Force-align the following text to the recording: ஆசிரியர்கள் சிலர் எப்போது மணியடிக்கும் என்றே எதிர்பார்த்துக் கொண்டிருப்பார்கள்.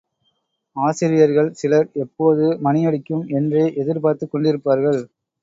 ஆசிரியர்கள் 0.75 1.49
சிலர் 1.53 1.89
எப்போது 1.95 2.47
மணியடிக்கும் 2.63 3.23
என்றே 3.37 3.63
எதிர்பார்த்துக் 3.75 4.33
கொண்டிருப்பார்கள். 4.33 5.01